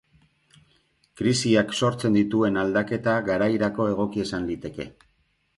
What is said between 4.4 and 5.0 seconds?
liteke.